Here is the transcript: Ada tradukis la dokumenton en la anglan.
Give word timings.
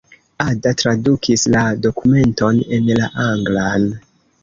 Ada 0.45 0.71
tradukis 0.83 1.45
la 1.57 1.63
dokumenton 1.83 2.65
en 2.81 2.93
la 3.03 3.15
anglan. 3.29 3.91